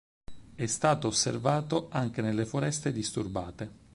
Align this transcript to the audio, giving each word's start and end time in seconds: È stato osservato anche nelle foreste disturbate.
È 0.55 0.65
stato 0.65 1.07
osservato 1.09 1.87
anche 1.91 2.23
nelle 2.23 2.47
foreste 2.47 2.91
disturbate. 2.91 3.77